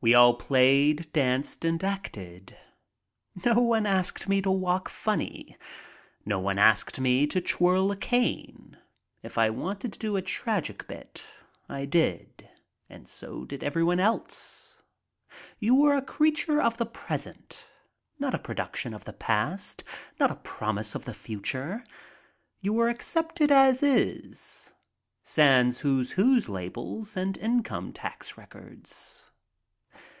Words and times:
We 0.00 0.14
all 0.14 0.34
played, 0.34 1.12
danced, 1.12 1.64
and 1.64 1.82
acted. 1.82 2.56
No 3.44 3.60
one 3.60 3.84
asked 3.84 4.28
me 4.28 4.40
tc 4.40 4.56
walk 4.56 4.88
funny, 4.88 5.56
no 6.24 6.38
one 6.38 6.56
asked 6.56 7.00
me 7.00 7.26
to 7.26 7.40
twirl 7.40 7.90
a 7.90 7.96
cane. 7.96 8.78
If 9.24 9.36
I 9.36 9.50
wanted 9.50 9.92
to 9.92 9.98
do 9.98 10.16
a 10.16 10.22
tragic 10.22 10.86
bit, 10.86 11.26
I 11.68 11.84
did, 11.84 12.48
and 12.88 13.08
so 13.08 13.44
did 13.44 13.64
everyone 13.64 13.98
else. 13.98 14.80
You 15.58 15.74
were 15.74 15.96
a 15.96 16.00
creature 16.00 16.62
of 16.62 16.76
the 16.76 16.86
present, 16.86 17.66
not 18.20 18.34
a 18.34 18.38
production 18.38 18.94
of 18.94 19.04
the 19.04 19.12
past, 19.12 19.82
not 20.20 20.30
a 20.30 20.36
promise 20.36 20.94
of 20.94 21.06
the 21.06 21.12
future. 21.12 21.82
You 22.60 22.72
were 22.72 22.88
accepted 22.88 23.50
as 23.50 23.82
is, 23.82 24.74
sans 25.24 25.78
"Who's 25.80 26.12
Who" 26.12 26.38
labels 26.38 27.16
and 27.16 27.36
income 27.36 27.92
tax 27.92 28.36
records. 28.38 29.24